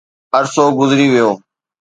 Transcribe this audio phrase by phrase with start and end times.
[0.37, 1.29] عرصو گذري ويو